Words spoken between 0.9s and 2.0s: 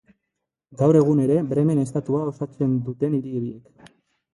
egun ere Bremen